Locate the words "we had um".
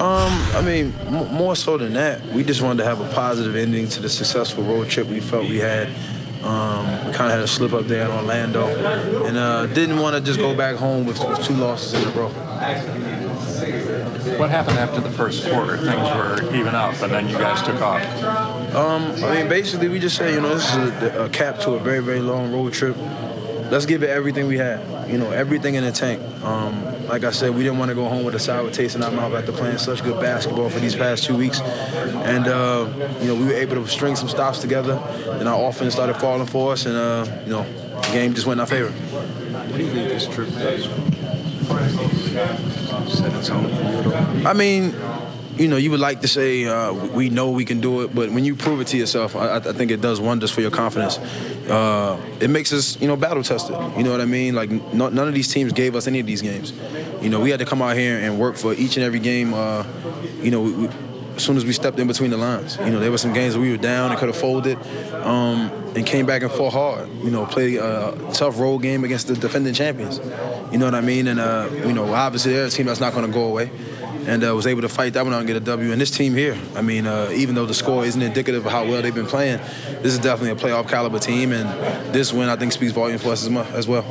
5.46-6.86